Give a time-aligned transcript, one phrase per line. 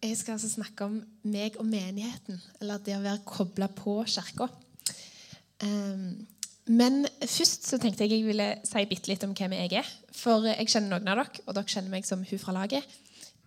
[0.00, 0.94] Jeg skal altså snakke om
[1.28, 4.46] meg og menigheten, eller det å være kobla på kirka.
[5.60, 6.22] Um,
[6.72, 9.90] men først så tenkte jeg jeg ville si bitte litt om hvem jeg er.
[10.16, 12.96] For jeg kjenner noen av dere, og dere kjenner meg som hun fra laget.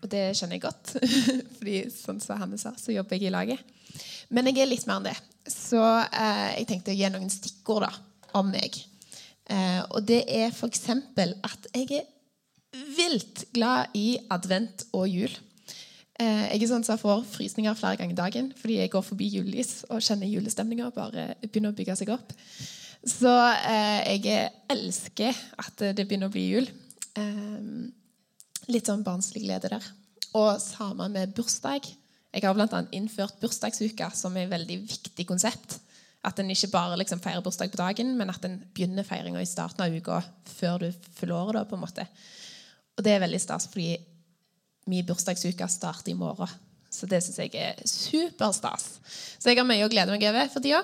[0.03, 0.93] Og det skjønner jeg godt,
[1.57, 3.63] fordi sånn som Hanne sa, så jobber jeg i laget.
[4.29, 5.15] Men jeg er litt mer enn det.
[5.49, 7.91] Så eh, jeg tenkte å gi noen stikkord da,
[8.37, 8.77] om meg.
[9.49, 10.85] Eh, og det er f.eks.
[10.91, 15.33] at jeg er vilt glad i advent og jul.
[16.23, 19.27] Eh, jeg er sånn som får frysninger flere ganger i dagen fordi jeg går forbi
[19.33, 22.31] julelys og kjenner julestemninga bare begynner å bygge seg opp.
[23.03, 23.31] Så
[23.67, 26.69] eh, jeg elsker at det begynner å bli jul.
[27.19, 27.65] Eh,
[28.71, 29.89] litt sånn barnslig glede der.
[30.39, 31.89] Og sammen med bursdag.
[32.33, 32.85] Jeg har bl.a.
[32.95, 35.77] innført bursdagsuka som er et veldig viktig konsept.
[36.23, 39.49] At en ikke bare liksom feirer bursdag på dagen, men at en begynner feiringa i
[39.49, 40.21] starten av uka
[40.55, 40.87] før du
[41.19, 41.67] fyller året.
[41.69, 42.07] På en måte.
[42.95, 43.97] Og det er veldig stas, fordi
[44.89, 46.51] min bursdagsuke starter i morgen.
[46.93, 48.85] Så det syns jeg er superstas.
[49.41, 50.83] Så jeg har mye å glede meg over for tida.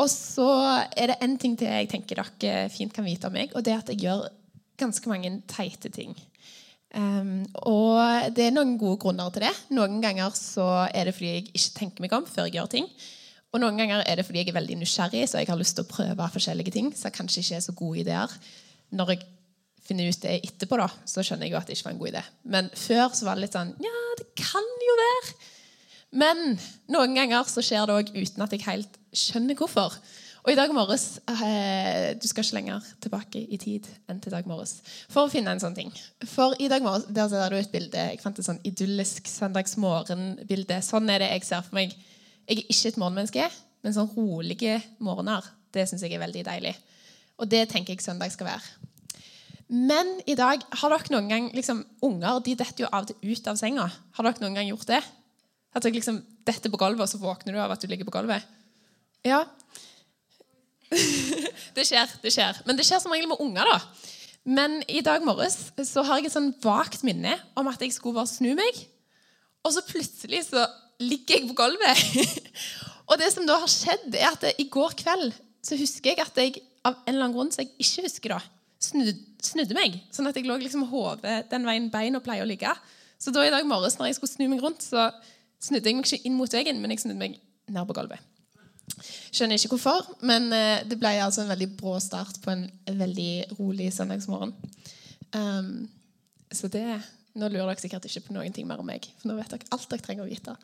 [0.00, 0.48] Og så
[0.96, 3.74] er det én ting til jeg tenker dere fint kan vite om meg, og det
[3.74, 4.28] er at jeg gjør
[4.80, 6.14] ganske mange teite ting.
[6.90, 9.54] Um, og det er noen gode grunner til det.
[9.76, 12.88] Noen ganger så er det fordi jeg ikke tenker meg om før jeg gjør ting.
[13.50, 15.86] Og noen ganger er det fordi jeg er veldig nysgjerrig, så jeg har lyst til
[15.86, 16.90] å prøve forskjellige ting.
[16.96, 18.34] Så kanskje ikke er så gode ideer.
[18.94, 19.24] Når jeg
[19.90, 22.12] finner ut det etterpå, da, så skjønner jeg jo at det ikke var en god
[22.12, 22.24] idé.
[22.56, 25.36] Men før så var det litt sånn Ja, det kan jo være.
[26.20, 26.42] Men
[26.90, 29.94] noen ganger så skjer det òg uten at jeg helt skjønner hvorfor.
[30.40, 34.46] Og i dag morges eh, Du skal ikke lenger tilbake i tid enn til dag
[34.48, 34.78] morges
[35.12, 35.92] for å finne en sånn ting.
[36.32, 38.06] For i dag morges der ser du et bilde.
[38.14, 40.80] Jeg fant et sånn idyllisk søndagsmorgenbilde.
[40.86, 41.92] Sånn er det jeg ser for meg.
[42.48, 43.50] Jeg er ikke et morgenmenneske,
[43.84, 46.72] men sånn rolige morgener det syns jeg er veldig deilig.
[47.40, 48.89] Og det tenker jeg søndag skal være.
[49.70, 53.50] Men i dag har dere noen gang liksom, Unger de detter jo av og ut
[53.50, 53.86] av senga.
[53.86, 55.00] Har dere noen gang gjort det?
[55.70, 58.16] At dere liksom detter på gulvet, og så våkner du av at du ligger på
[58.16, 58.46] gulvet?
[59.26, 59.44] Ja.
[61.76, 62.10] det skjer.
[62.22, 62.58] det skjer.
[62.66, 63.70] Men det skjer som regel med unger.
[63.70, 63.78] da.
[64.50, 68.18] Men i dag morges så har jeg et sånn vagt minne om at jeg skulle
[68.18, 68.84] bare snu meg.
[69.62, 70.64] Og så plutselig så
[70.98, 72.50] ligger jeg på gulvet.
[73.10, 76.40] og det som da har skjedd, er at i går kveld så husker jeg at
[76.40, 78.40] jeg av en eller annen grunn som jeg ikke husker da,
[78.80, 79.14] snudde,
[79.44, 80.00] snudde meg.
[80.14, 82.72] Sånn at jeg lå liksom hodet den veien beina pleier å ligge.
[83.20, 85.10] Så da i dag morges når jeg skulle snu meg rundt, så
[85.60, 87.36] snudde jeg meg ikke inn mot veggen, men jeg snudde meg
[87.70, 88.26] ned på gulvet.
[89.30, 93.56] Skjønner ikke hvorfor, men eh, det ble altså en veldig brå start på en veldig
[93.58, 94.54] rolig søndagsmorgen.
[95.36, 95.88] Um,
[96.50, 96.98] så det
[97.38, 99.68] Nå lurer dere sikkert ikke på noen ting mer om meg, for nå vet dere
[99.70, 100.56] alt dere trenger å vite.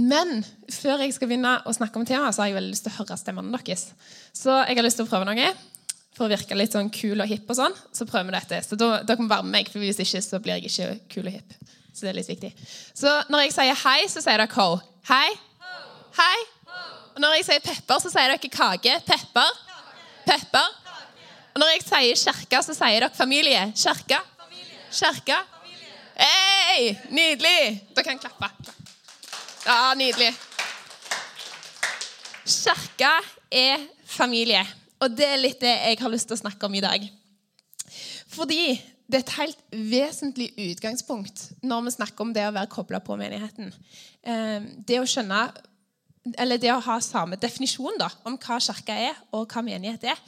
[0.00, 0.38] Men
[0.72, 2.96] før jeg skal begynne å snakke om temaet, så har jeg veldig lyst til å
[3.02, 3.82] høre stemmene deres.
[4.32, 5.50] Så jeg har lyst til å prøve noe
[6.18, 8.58] for å virke litt sånn kul og hipp, og sånn, så prøver vi dette.
[8.66, 11.30] Så da, Dere må være med meg, for hvis ikke så blir jeg ikke kul
[11.30, 11.54] og hipp.
[11.94, 12.50] Så det er litt viktig.
[12.98, 14.68] Så når jeg sier hei, så sier dere ho.
[15.08, 15.28] Hei.
[16.18, 16.38] Hei.
[17.14, 18.98] Og når jeg sier pepper, så sier dere kake.
[19.06, 19.54] Pepper.
[20.26, 20.74] Pepper.
[21.54, 23.62] Og når jeg sier kirke, så sier dere familie.
[23.78, 24.20] Kirke.
[24.94, 25.38] Kirke.
[26.18, 26.92] Hei!
[27.14, 27.80] Nydelig!
[27.94, 28.50] Dere kan klappe.
[29.66, 30.32] Ja, nydelig.
[32.46, 33.10] Kirke
[33.50, 34.62] er familie.
[34.98, 37.04] Og det er litt det jeg har lyst til å snakke om i dag.
[38.34, 38.62] Fordi
[39.08, 43.16] det er et helt vesentlig utgangspunkt når vi snakker om det å være kobla på
[43.20, 43.72] menigheten.
[44.22, 45.46] Eh, det å skjønne
[46.36, 50.18] eller det å ha samme definisjon da, om hva kirka er, og hva menighet er.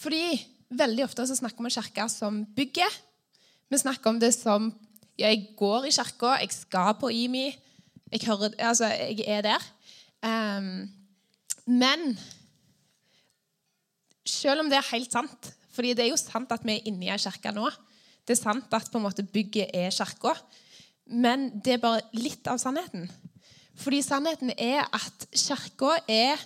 [0.00, 0.40] Fordi
[0.74, 2.96] veldig ofte så snakker vi om kirka som bygget.
[3.70, 4.72] Vi snakker om det som
[5.14, 7.52] ja, jeg går i kirka, jeg skal på IMI,
[8.10, 9.68] jeg, hører, altså, jeg er der.
[10.24, 10.88] Um,
[11.66, 12.18] men
[14.28, 15.52] selv om det er helt sant.
[15.74, 17.66] fordi det er jo sant at vi er inne i ei kirke nå.
[18.22, 20.36] Det er sant at på en måte bygget er kirka.
[21.06, 23.08] Men det er bare litt av sannheten.
[23.74, 26.38] Fordi sannheten er at kirka er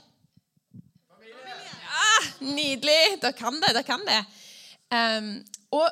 [1.28, 2.08] ja,
[2.40, 3.18] Nydelig!
[3.20, 3.74] Dere kan det.
[3.76, 4.20] Dere kan det.
[4.88, 5.30] Um,
[5.76, 5.88] og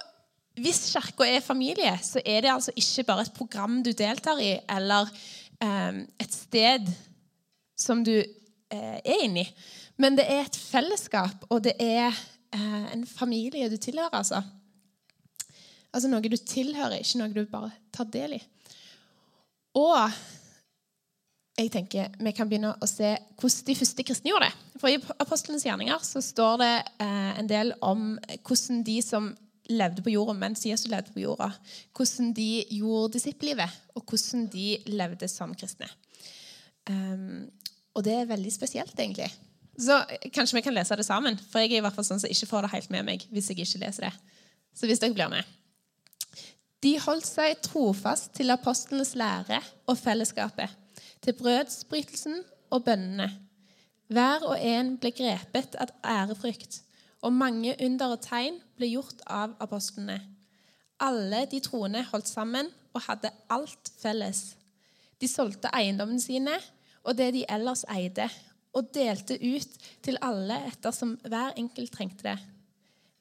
[0.57, 4.55] hvis kirka er familie, så er det altså ikke bare et program du deltar i,
[4.73, 5.11] eller
[5.61, 6.89] um, et sted
[7.77, 9.45] som du uh, er inni.
[10.03, 14.13] Men det er et fellesskap, og det er eh, en familie du tilhører.
[14.13, 14.43] altså.
[15.93, 18.43] Altså noe du tilhører, ikke noe du bare tar del i.
[19.77, 19.97] Og
[21.57, 24.81] jeg tenker vi kan begynne å se hvordan de første kristne gjorde det.
[24.81, 28.15] For I Apostlenes gjerninger så står det eh, en del om
[28.45, 29.33] hvordan de som
[29.73, 31.49] levde på jorda mens Jesus levde på jorda,
[31.97, 35.89] hvordan de gjorde disippellivet, og hvordan de levde som kristne.
[36.87, 37.49] Um,
[37.97, 39.27] og det er veldig spesielt, egentlig.
[39.79, 39.99] Så
[40.33, 41.37] kanskje vi kan lese det sammen.
[41.51, 43.51] For jeg er i hvert fall sånn som ikke får det helt med meg hvis
[43.53, 44.13] jeg ikke leser det.
[44.77, 45.45] Så hvis dere blir med.
[46.85, 49.59] De holdt seg trofast til apostlenes lære
[49.89, 50.69] og fellesskapet,
[51.25, 53.31] til brødsbrytelsen og bønnene.
[54.13, 56.83] Hver og en ble grepet av ærefrykt,
[57.25, 60.21] og mange under og tegn ble gjort av apostlene.
[61.03, 64.55] Alle de troende holdt sammen og hadde alt felles.
[65.21, 66.55] De solgte eiendommene sine
[67.07, 68.29] og det de ellers eide,
[68.77, 72.37] og delte ut til alle ettersom hver enkelt trengte det.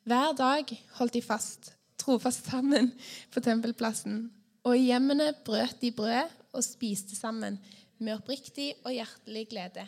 [0.06, 0.70] Hver dag
[1.00, 2.92] holdt de fast, trofast sammen
[3.34, 4.28] på tempelplassen,
[4.66, 7.58] og i hjemmene brøt de brød og spiste sammen
[7.98, 9.86] med oppriktig og hjertelig glede.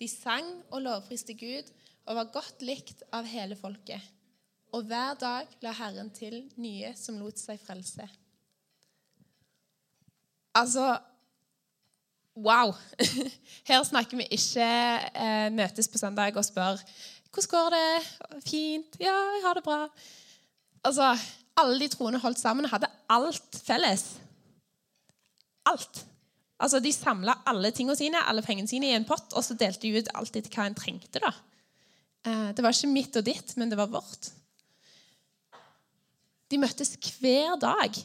[0.00, 1.70] De sang og lovpriste Gud
[2.04, 4.00] og var godt likt av hele folket.
[4.74, 8.06] Og hver dag la Herren til nye som lot seg frelse.
[10.54, 10.94] Altså
[12.34, 12.74] Wow!
[13.68, 16.80] Her snakker vi ikke eh, møtes på søndag og spør
[17.34, 18.42] hvordan går det.
[18.46, 18.96] Fint.
[19.02, 19.88] Ja, jeg har det bra.
[20.86, 21.14] Altså,
[21.56, 24.04] Alle de troende holdt sammen hadde alt felles.
[25.66, 26.04] Alt.
[26.58, 29.82] Altså, De samla alle tingene sine alle pengene sine i en pott, og så delte
[29.82, 31.18] de ut alt etter hva en trengte.
[31.22, 31.32] da.
[32.24, 34.30] Eh, det var ikke mitt og ditt, men det var vårt.
[36.50, 37.98] De møttes hver dag.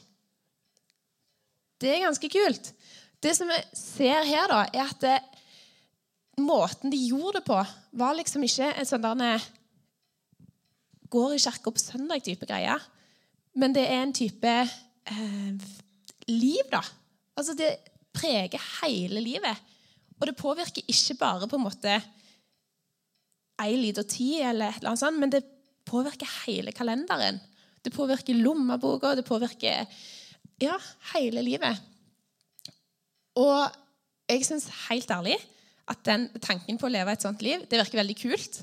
[1.80, 2.74] Det er ganske kult.
[3.20, 5.18] Det som vi ser her, da, er at det,
[6.40, 7.58] måten de gjorde det på,
[8.00, 9.48] var liksom ikke en sånn der
[11.10, 12.76] Går i kirka på søndag-type greie.
[13.58, 15.70] Men det er en type eh,
[16.30, 16.84] liv, da.
[17.34, 17.72] Altså, det
[18.14, 19.64] preger hele livet.
[20.20, 21.96] Og det påvirker ikke bare på en måte
[23.60, 25.42] ei lita tid, eller annet sånt, men det
[25.90, 27.42] påvirker hele kalenderen.
[27.82, 29.90] Det påvirker lommeboka, det påvirker
[30.62, 30.78] ja,
[31.16, 31.89] hele livet.
[33.40, 33.70] Og
[34.30, 35.38] jeg syns helt ærlig
[35.90, 38.62] at den tanken på å leve et sånt liv det virker veldig kult,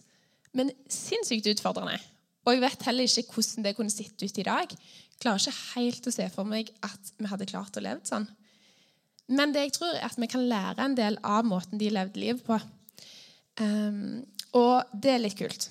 [0.57, 1.99] men sinnssykt utfordrende.
[2.47, 4.71] Og jeg vet heller ikke hvordan det kunne sett ut i dag.
[4.71, 8.29] Jeg klarer ikke helt å se for meg at vi hadde klart å leve sånn.
[9.27, 12.23] Men det jeg tror er at vi kan lære en del av måten de levde
[12.23, 12.61] livet på.
[13.59, 14.23] Um,
[14.55, 15.67] og det er litt kult.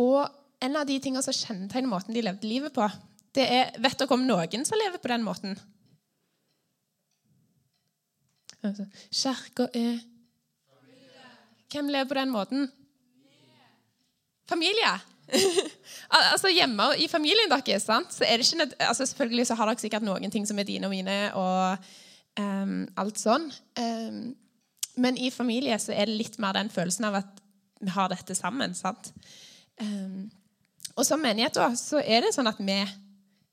[0.00, 0.26] Og
[0.60, 2.84] en av de tingene som kjennetegner måten de levde livet på,
[3.36, 5.56] det er Vet dere om noen som lever på den måten?
[8.62, 9.98] Altså, Kirka er
[11.70, 12.72] Hvem lever på den måten?
[14.48, 14.90] Familie.
[16.32, 18.12] altså Hjemme i familien deres sant?
[18.12, 20.88] så er det ikke altså Selvfølgelig så har dere sikkert noen ting som er dine
[20.88, 21.76] og mine, og
[22.40, 23.46] um, alt sånn.
[23.78, 24.34] Um,
[24.96, 27.40] men i familie så er det litt mer den følelsen av at
[27.80, 28.74] vi har dette sammen.
[28.74, 29.12] sant?
[29.80, 30.26] Um,
[30.96, 32.82] og som menighet da, så er det sånn at vi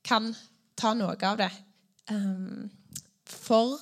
[0.04, 0.32] kan
[0.76, 1.52] ta noe av det
[3.28, 3.78] for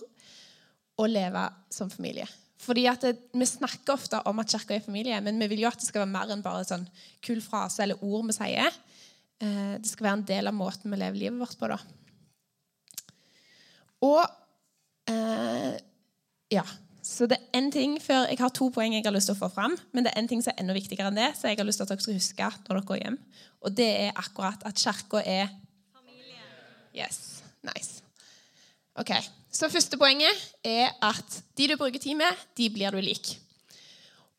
[0.96, 2.26] å leve som familie.
[2.66, 5.68] Fordi at det, Vi snakker ofte om at kirka er familie, men vi vil jo
[5.68, 6.88] at det skal være mer enn bare en sånn
[7.22, 8.72] kul frase eller ord vi sier.
[9.38, 11.68] Eh, det skal være en del av måten vi lever livet vårt på.
[11.68, 11.78] da.
[14.06, 14.24] Og
[15.12, 15.76] eh,
[16.52, 16.64] ja,
[17.06, 19.42] så det er en ting før, Jeg har to poeng jeg har lyst til å
[19.44, 21.60] få fram, men det er en ting som er enda viktigere enn det, så jeg
[21.60, 23.18] har lyst til at dere skal huske når dere går hjem.
[23.62, 25.52] Og det er akkurat at kirka er
[25.94, 26.42] Familie.
[26.96, 28.02] Yes, nice.
[28.96, 29.12] Ok,
[29.56, 33.36] Så første poenget er at de du bruker tid med, de blir du lik.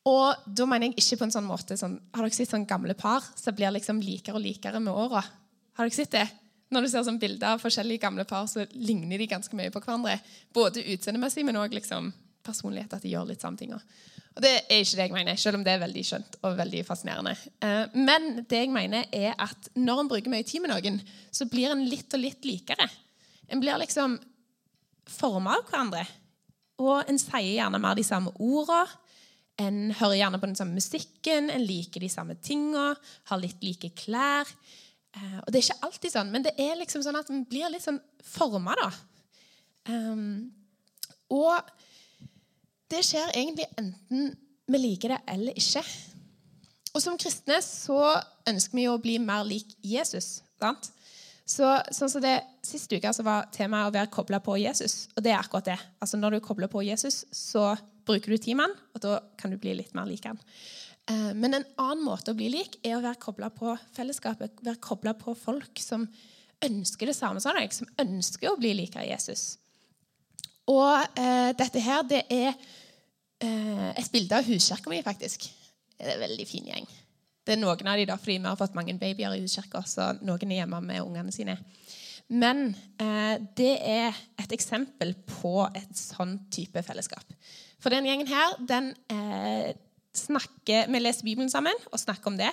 [0.08, 2.94] Og da mener jeg ikke på en sånn måte sånn, Har dere sett sånn gamle
[2.96, 5.24] par som blir liksom likere og likere med åra?
[5.76, 6.28] Har dere sett det?
[6.72, 9.82] Når du ser sånn bilder av forskjellige gamle par, så ligner de ganske mye på
[9.82, 10.20] hverandre.
[10.54, 12.12] Både utseendemessig, men òg liksom
[12.44, 12.94] personlighet.
[12.94, 13.74] At de gjør litt samme ting.
[13.74, 16.86] Og Det er ikke det jeg mener, selv om det er veldig skjønt og veldig
[16.86, 17.34] fascinerende.
[17.64, 21.00] Eh, men det jeg mener er at når en bruker mye tid med noen,
[21.32, 22.86] så blir en litt og litt likere.
[23.50, 24.20] En blir liksom
[25.12, 26.06] forma av hverandre.
[26.84, 28.88] Og en sier gjerne mer de samme ordene.
[29.58, 32.92] En hører gjerne på den samme musikken, en liker de samme tinga,
[33.32, 34.46] har litt like klær.
[35.18, 37.72] Eh, og Det er ikke alltid sånn, men det er liksom sånn at en blir
[37.74, 38.92] litt sånn forma, da.
[39.90, 40.52] Um,
[41.34, 41.58] og
[42.92, 44.36] det skjer egentlig enten
[44.68, 45.84] vi liker det eller ikke.
[46.94, 48.00] Og som kristne så
[48.50, 50.42] ønsker vi jo å bli mer lik Jesus.
[50.60, 50.92] sant?
[51.48, 55.06] Så, sånn som det, Sist uke så var temaet å være kobla på Jesus.
[55.16, 55.78] Og det er akkurat det.
[56.04, 57.70] Altså Når du kobler på Jesus, så
[58.08, 60.40] bruker du timen, og da kan du bli litt mer lik han.
[61.08, 64.60] Eh, men en annen måte å bli lik er å være kobla på fellesskapet.
[64.64, 66.04] Være kobla på folk som
[66.68, 69.56] ønsker det samme som deg, som ønsker å bli lik Jesus.
[70.68, 75.48] Og eh, dette her, det er eh, et bilde av huskirka mi, faktisk.
[75.96, 76.90] Det er en veldig fin gjeng.
[77.48, 80.10] Det er noen av de da, fordi vi har fått mange babyer i huskirka, så
[80.20, 81.56] noen er hjemme med ungene sine.
[82.28, 87.24] Men eh, det er et eksempel på et sånn type fellesskap.
[87.80, 89.72] For den gjengen her, den eh,
[90.18, 92.52] snakker Vi leser Bibelen sammen og snakker om det.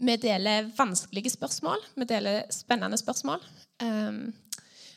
[0.00, 3.42] vi deler vanskelige spørsmål, vi deler spennende spørsmål.
[3.82, 4.32] Um,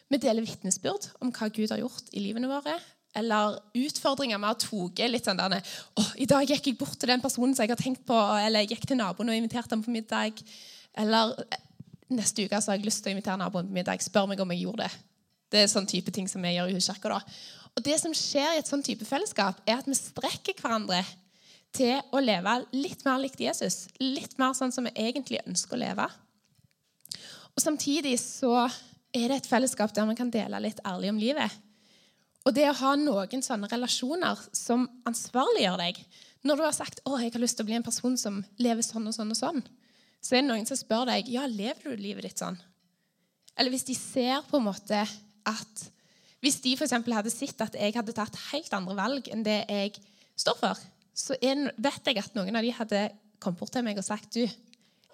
[0.10, 2.78] vi deler vitnesbyrd om hva Gud har gjort i livene våre.
[3.16, 5.00] Eller utfordringer vi har tatt.
[5.10, 5.62] litt sånn der,
[5.98, 8.62] oh, 'I dag gikk jeg bort til den personen som jeg har tenkt på.' Eller
[8.62, 10.44] jeg gikk til naboen og inviterte ham på middag.
[10.96, 11.36] Eller
[12.10, 14.02] neste uke så har jeg lyst til å invitere naboen på middag.
[14.02, 14.92] Spør meg om jeg gjorde det.
[15.50, 17.22] Det er sånn type ting som vi gjør i huskirka.
[17.78, 21.04] Og det som skjer i et sånn type fellesskap, er at vi strekker hverandre
[21.78, 23.86] til å leve litt mer likt Jesus.
[24.02, 26.08] Litt mer sånn som vi egentlig ønsker å leve.
[27.54, 28.68] Og Samtidig så
[29.14, 31.54] er det et fellesskap der vi kan dele litt ærlig om livet.
[32.48, 36.00] Og det å ha noen sånne relasjoner som ansvarliggjør deg
[36.48, 38.86] Når du har sagt å, jeg har lyst til å bli en person som lever
[38.86, 39.60] sånn og sånn, og sånn,
[40.24, 42.56] så er det noen som spør deg ja, lever du livet ditt sånn.
[43.58, 45.02] Eller hvis de ser på en måte
[45.48, 45.86] at
[46.40, 46.94] Hvis de f.eks.
[46.94, 49.96] hadde sett at jeg hadde tatt helt andre valg enn det jeg
[50.38, 50.84] står for,
[51.18, 53.00] så er, vet jeg at noen av de hadde
[53.42, 54.46] kommet bort til meg og sagt du,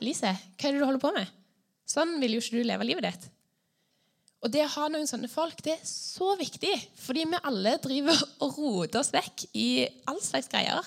[0.04, 1.32] Lise, hva er det du holder på med?
[1.88, 3.30] Sånn vil jo ikke du leve livet ditt.
[4.44, 8.20] Og det å ha noen sånne folk det er så viktig, fordi vi alle driver
[8.44, 9.68] og roter oss vekk i
[10.10, 10.84] all slags greier.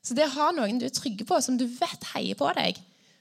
[0.00, 2.78] Så det å ha noen du er trygge på, som du vet heier på deg,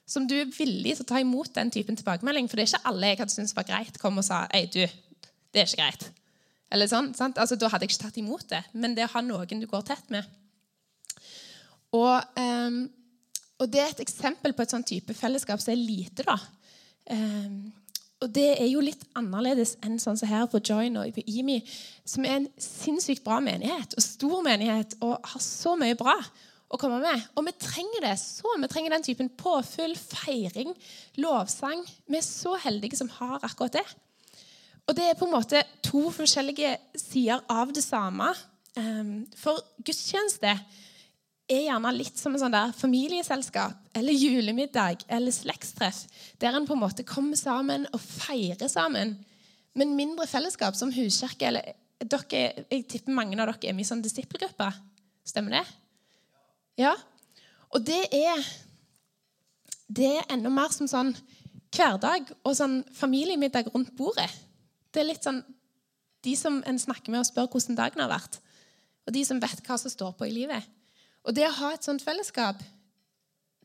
[0.08, 2.92] som du er villig til å ta imot den typen tilbakemelding For det er ikke
[2.92, 6.06] alle jeg hadde syntes var greit, kom og sa Ei, du, det er ikke greit.
[6.72, 7.40] Eller sånn, sant?
[7.42, 8.62] Altså, Da hadde jeg ikke tatt imot det.
[8.78, 10.30] Men det å ha noen du går tett med
[11.96, 12.84] Og, um,
[13.56, 16.38] og det er et eksempel på et sånn type fellesskap som er lite, da.
[17.10, 17.74] Um,
[18.24, 21.60] og det er jo litt annerledes enn sånn som her på Join og på IMI,
[22.08, 26.16] som er en sinnssykt bra menighet og stor menighet og har så mye bra
[26.72, 27.22] å komme med.
[27.36, 28.56] Og vi trenger det så.
[28.58, 30.74] Vi trenger den typen påfyll, feiring,
[31.22, 31.84] lovsang.
[32.08, 33.86] Vi er så heldige som har akkurat det.
[34.86, 38.32] Og det er på en måte to forskjellige sider av det samme.
[38.80, 40.56] Ehm, for gudstjeneste
[41.46, 46.06] er gjerne litt som en sånn der familieselskap eller julemiddag eller slektstreff,
[46.42, 49.16] der en på en måte kommer sammen og feirer sammen.
[49.78, 53.88] Men mindre fellesskap som huskirke eller dere, Jeg tipper mange av dere er med i
[53.88, 54.68] sånn disippelgruppe.
[55.26, 55.66] Stemmer det?
[56.82, 56.96] Ja.
[57.72, 58.42] Og det er
[59.88, 61.14] det er enda mer som sånn
[61.76, 64.32] hverdag og sånn familiemiddag rundt bordet.
[64.92, 65.44] Det er litt sånn
[66.26, 68.40] de som en snakker med og spør hvordan dagen har vært.
[69.06, 70.66] Og de som vet hva som står på i livet.
[71.26, 72.62] Og det å ha et sånt fellesskap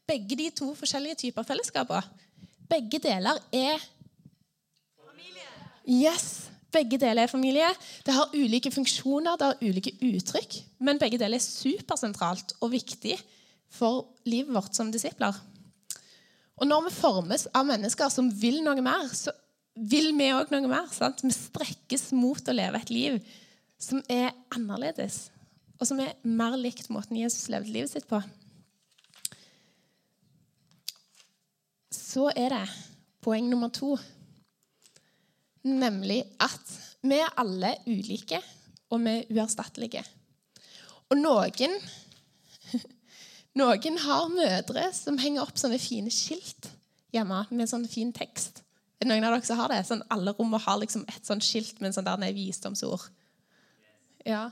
[0.09, 2.07] Begge de to forskjellige typer fellesskaper
[2.71, 3.83] Begge deler er
[5.05, 5.50] Familie.
[5.85, 7.69] Yes, begge deler er familie.
[8.07, 10.59] Det har ulike funksjoner, det har ulike uttrykk.
[10.79, 13.17] Men begge deler er supersentralt og viktig
[13.75, 15.35] for livet vårt som disipler.
[16.61, 19.33] Og når vi formes av mennesker som vil noe mer, så
[19.75, 20.87] vil vi òg noe mer.
[20.95, 21.25] Sant?
[21.25, 23.19] Vi strekkes mot å leve et liv
[23.81, 25.31] som er annerledes,
[25.81, 28.21] og som er mer likt måten Jesus levde livet sitt på.
[31.91, 32.65] Så er det
[33.25, 33.95] poeng nummer to,
[35.65, 38.41] nemlig at vi er alle ulike,
[38.91, 40.03] og vi er uerstattelige.
[41.11, 41.77] Og noen
[43.61, 46.71] noen har mødre som henger opp sånne fine skilt
[47.15, 48.63] hjemme med sånn fin tekst.
[49.01, 49.81] Er det noen av dere som har det?
[49.89, 53.07] Sånn, alle rommene har liksom et sånt skilt med en sånn der visdomsord.
[54.29, 54.51] Ja.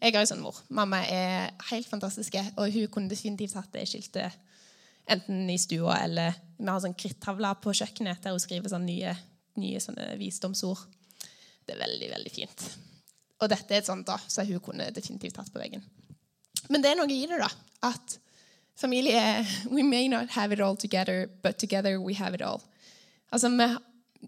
[0.00, 0.58] Jeg har jo sånn mor.
[0.76, 4.42] Mamma er helt fantastisk, og hun kunne definitivt hatt det skiltet
[5.06, 9.12] enten i stua eller Vi har sånn krittavle på kjøkkenet der hun skriver sånn nye,
[9.60, 10.80] nye sånne visdomsord.
[11.66, 12.64] Det er veldig, veldig fint.
[13.42, 15.84] Og dette er et sånt da, så hun kunne definitivt hatt på veggen.
[16.72, 17.50] Men det er noe i det, da.
[17.86, 18.16] At
[18.76, 19.20] familie
[19.74, 22.62] We may not have it all together, but together we have it all.
[23.30, 23.68] Altså, vi,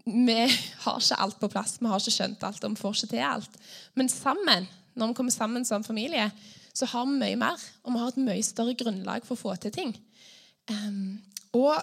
[0.05, 0.39] vi,
[0.85, 3.25] har ikke alt på plass, vi har ikke skjønt alt, og vi får ikke til
[3.25, 3.59] alt.
[3.95, 6.29] Men sammen, når vi kommer sammen som familie,
[6.73, 9.55] så har vi mye mer, og vi har et mye større grunnlag for å få
[9.61, 9.93] til ting.
[10.69, 11.19] Um,
[11.57, 11.75] og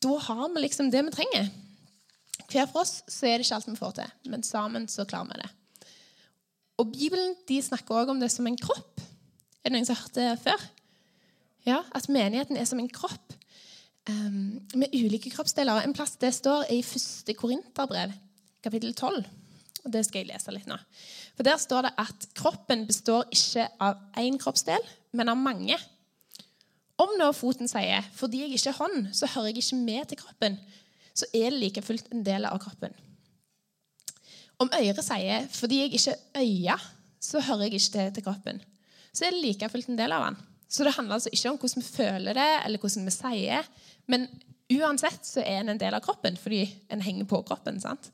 [0.00, 1.50] da har vi liksom det vi trenger.
[2.50, 5.32] Hver for oss så er det ikke alt vi får til, men sammen så klarer
[5.32, 5.50] vi det.
[6.80, 9.02] Og Bibelen de snakker også om det som en kropp.
[9.60, 10.62] Er det noen som har hørt det før?
[11.68, 13.34] Ja, At menigheten er som en kropp
[14.08, 15.82] um, med ulike kroppsdeler.
[15.84, 18.14] En plass det står er i første Korinterbrev,
[18.64, 19.26] kapittel 12.
[19.84, 20.76] Og Det skal jeg lese litt nå.
[21.36, 24.84] For Der står det at kroppen består ikke av én kroppsdel,
[25.16, 25.78] men av mange.
[27.00, 30.18] Om nå foten sier 'fordi jeg ikke er hånd, så hører jeg ikke med til
[30.18, 30.58] kroppen',
[31.14, 32.94] så er det like fullt en del av kroppen.
[34.58, 36.78] Om øret sier 'fordi jeg ikke er øye,
[37.20, 38.60] så hører jeg ikke det til kroppen',
[39.14, 40.36] så er det like fullt en del av den.
[40.68, 43.62] Så det handler altså ikke om hvordan vi føler det, eller hvordan vi sier.
[44.06, 44.28] Men
[44.70, 47.80] uansett så er en en del av kroppen fordi en henger på kroppen.
[47.80, 48.10] sant?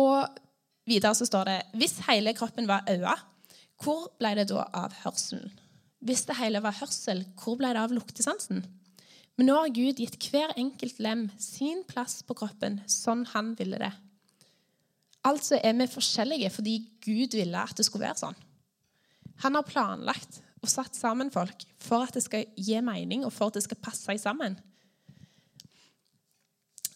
[0.00, 0.40] Og
[0.88, 3.16] videre så står det hvis hele kroppen var øyne,
[3.82, 5.52] hvor ble det da av hørselen?
[6.04, 8.62] Hvis det hele var hørsel, hvor ble det av luktesansen?
[9.34, 13.80] Men nå har Gud gitt hver enkelt lem sin plass på kroppen sånn han ville
[13.80, 13.90] det.
[15.24, 18.36] Altså er vi forskjellige fordi Gud ville at det skulle være sånn.
[19.42, 23.50] Han har planlagt og satt sammen folk for at det skal gi mening, og for
[23.50, 24.56] at det skal passe sammen.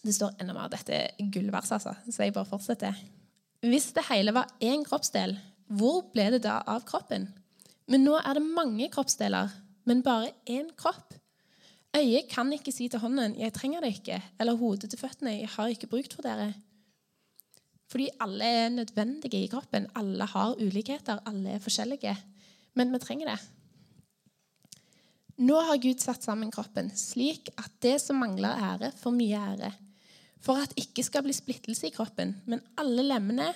[0.05, 2.99] Det står enda mer dette gullverset, altså, så jeg bare fortsetter.
[3.65, 5.35] Hvis det hele var én kroppsdel,
[5.75, 7.27] hvor ble det da av kroppen?
[7.91, 9.51] Men nå er det mange kroppsdeler,
[9.89, 11.17] men bare én kropp.
[11.97, 15.49] Øyet kan ikke si til hånden 'jeg trenger det ikke', eller hodet til føttene 'jeg
[15.49, 16.53] har ikke brukt for dere'.
[17.89, 19.87] Fordi alle er nødvendige i kroppen.
[19.95, 22.17] Alle har ulikheter, alle er forskjellige.
[22.75, 23.39] Men vi trenger det.
[25.37, 29.71] Nå har Gud satt sammen kroppen slik at det som mangler ære, får mye ære
[30.43, 33.49] for at det ikke skal bli splittelse i kroppen, men alle lemmene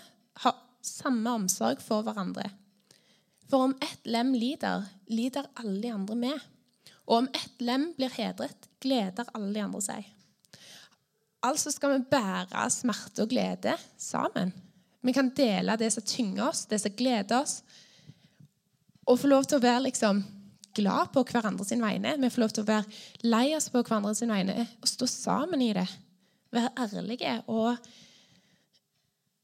[0.43, 2.49] har samme omsorg for hverandre.
[3.49, 6.49] For om ett lem lider, lider alle de andre med.
[7.07, 10.09] Og om ett lem blir hedret, gleder alle de andre seg.
[11.43, 14.53] Altså skal vi bære smerte og glede sammen.
[15.03, 17.59] Vi kan dele det som tynger oss, det som gleder oss,
[19.03, 20.21] og få lov til å være liksom
[20.73, 22.15] glad på hverandres vegne.
[22.17, 25.73] Vi får lov til å være lei oss på hverandres vegne og stå sammen i
[25.75, 25.87] det
[26.53, 27.35] være ærlige.
[27.47, 27.77] Og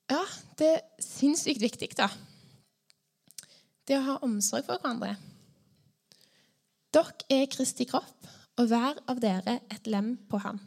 [0.10, 0.24] ja,
[0.60, 2.10] det er sinnssykt viktig, da.
[3.88, 5.16] Det å ha omsorg for hverandre.
[6.94, 8.28] Dere er Kristi kropp,
[8.60, 10.60] og hver av dere et lem på Han.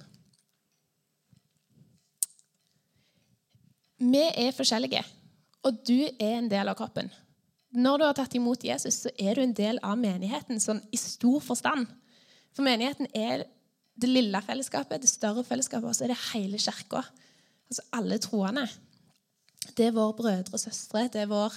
[4.03, 5.03] Vi er forskjellige,
[5.63, 7.11] og du er en del av kroppen.
[7.73, 10.99] Når du har tatt imot Jesus, så er du en del av menigheten sånn i
[11.01, 11.87] stor forstand.
[12.53, 13.47] For menigheten er
[14.01, 17.03] det lille fellesskapet, det større fellesskapet, og så er det hele kirka.
[17.69, 18.67] Altså alle troende.
[19.77, 21.07] Det er våre brødre og søstre.
[21.13, 21.55] Det er vår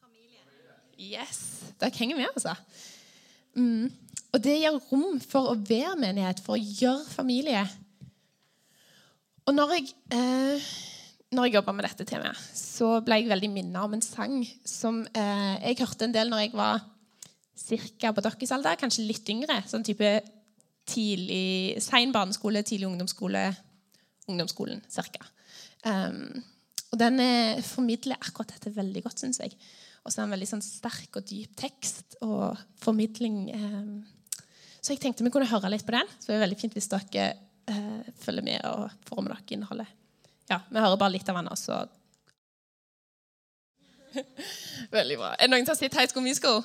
[0.00, 0.40] Familie.
[0.98, 1.42] Yes!
[1.80, 2.54] Dere henger med, altså.
[3.54, 3.92] Mm.
[4.32, 7.62] Og det gir rom for å være menighet, for å gjøre familie.
[9.46, 10.70] Og når jeg, eh,
[11.34, 15.02] når jeg jobba med dette temaet, så ble jeg veldig minnet om en sang som
[15.12, 16.80] eh, jeg hørte en del når jeg var
[18.00, 18.12] ca.
[18.12, 19.60] på deres alder, kanskje litt yngre.
[19.68, 20.14] Sånn type
[20.88, 23.44] tidlig, sein barneskole, tidlig ungdomsskole,
[24.30, 25.28] ungdomsskolen ca.
[25.84, 26.42] Um,
[26.92, 29.54] og den eh, formidler akkurat dette veldig godt, syns jeg.
[30.02, 33.46] Og så er den veldig sånn sterk og dyp tekst og formidling.
[33.54, 33.94] Um,
[34.82, 36.10] så jeg tenkte vi kunne høre litt på den.
[36.18, 37.30] Så det er veldig fint hvis dere
[37.70, 39.98] uh, følger med og får med dere innholdet.
[40.50, 41.80] Ja, Vi hører bare litt av den, og så
[44.92, 45.30] Veldig bra.
[45.38, 46.60] Er det noen som har sett High School Musical?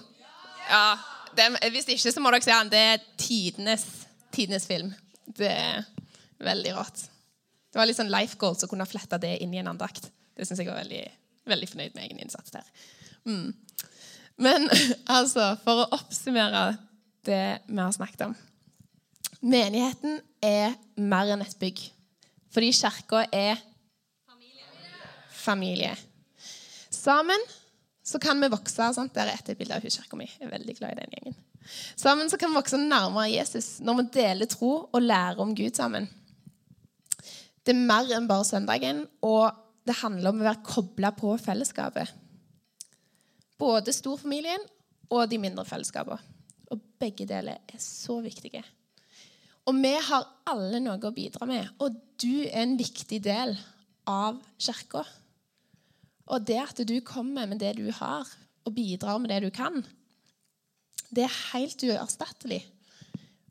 [0.68, 0.98] Ja.
[1.38, 2.74] Det, hvis ikke, så må dere se den.
[2.74, 3.86] Det er tidenes
[4.38, 4.94] tidenes film.
[5.26, 5.86] Det er
[6.44, 7.08] veldig rart.
[7.72, 10.10] Det var litt sånn life goals å kunne flette det inn i en andakt.
[10.38, 11.04] Det syns jeg var veldig,
[11.50, 12.68] veldig fornøyd med egen innsats der.
[13.28, 13.52] Mm.
[14.42, 14.70] Men
[15.18, 16.70] altså, for å oppsummere
[17.28, 18.38] det vi har snakket om
[19.38, 21.84] Menigheten er mer enn et bygg.
[22.50, 23.60] Fordi kirka er
[25.30, 25.92] familie.
[26.90, 27.44] Sammen
[28.02, 28.90] så kan vi vokse.
[28.96, 29.14] Sant?
[29.14, 30.26] Der er et bilde av huskirka mi.
[30.26, 31.38] Jeg er veldig glad i den gjengen.
[31.96, 35.76] Sammen så kan vi vokse nærmere Jesus når vi deler tro og lærer om Gud
[35.78, 36.08] sammen.
[37.68, 39.52] Det er mer enn bare søndagen, og
[39.88, 42.14] det handler om å være kobla på fellesskapet.
[43.60, 44.64] Både storfamilien
[45.12, 46.36] og de mindre fellesskapene.
[46.72, 48.64] Og begge deler er så viktige.
[49.68, 53.56] Og vi har alle noe å bidra med, og du er en viktig del
[54.08, 55.04] av kirka.
[56.32, 58.28] Og det at du kommer med det du har,
[58.68, 59.84] og bidrar med det du kan,
[61.14, 62.62] det er helt uerstattelig.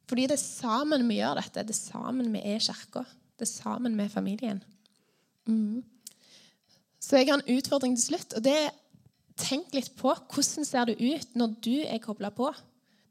[0.07, 1.65] Fordi det er sammen vi gjør dette.
[1.67, 3.03] Det er sammen vi er kirka.
[3.37, 4.63] Det er sammen med familien.
[5.47, 5.85] Mm.
[7.01, 8.35] Så jeg har en utfordring til slutt.
[8.35, 8.75] og det er
[9.37, 12.49] Tenk litt på hvordan ser det ut når du er kobla på.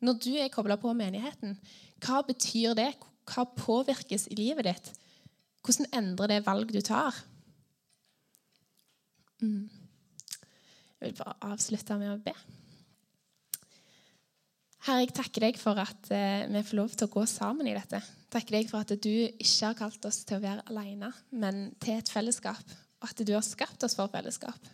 [0.02, 1.54] Når du er kobla på menigheten.
[2.02, 2.96] Hva betyr det?
[3.30, 4.90] Hva påvirkes i livet ditt?
[5.62, 7.14] Hvordan endrer det valg du tar?
[9.42, 9.70] Mm.
[10.98, 12.34] Jeg vil bare avslutte med å be.
[14.86, 17.74] Herre, jeg takker deg for at eh, vi får lov til å gå sammen i
[17.74, 17.98] dette.
[18.30, 21.98] Takker deg for at du ikke har kalt oss til å være alene, men til
[21.98, 22.76] et fellesskap.
[23.02, 24.70] Og at du har skapt oss for fellesskap.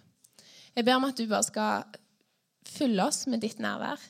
[0.76, 2.00] Jeg ber om at du bare skal
[2.67, 4.04] fylle oss med ditt nærvær.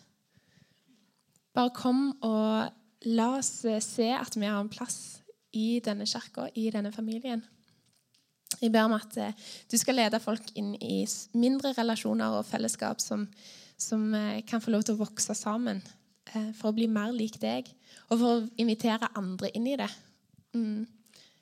[1.53, 5.21] Bare kom og la oss eh, se at vi har en plass
[5.53, 7.45] i denne kirka, i denne familien.
[8.57, 9.37] Jeg ber om at eh,
[9.69, 11.03] du skal lede folk inn i
[11.37, 13.29] mindre relasjoner og fellesskap som
[13.81, 15.81] som eh, kan få lov til å vokse sammen
[16.33, 17.69] eh, for å bli mer lik deg,
[18.09, 19.89] og for å invitere andre inn i det.
[20.53, 20.85] Mm.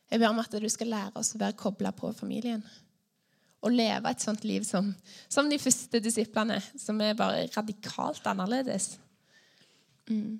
[0.09, 2.63] Jeg ber om at du skal lære oss å være kobla på familien.
[3.59, 4.93] Og leve et sånt liv som,
[5.27, 8.93] som de første disiplene, som er bare radikalt annerledes.
[10.07, 10.39] Mm.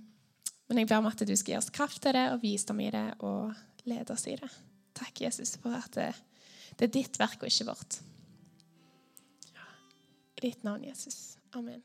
[0.70, 2.92] Men jeg ber om at du skal gi oss kraft til det og visdom i
[2.94, 3.52] det og
[3.90, 4.50] lede oss i det.
[4.98, 6.14] Takk, Jesus, for at det,
[6.80, 8.00] det er ditt verk og ikke vårt.
[10.40, 11.39] I ditt navn, Jesus.
[11.56, 11.84] Amen.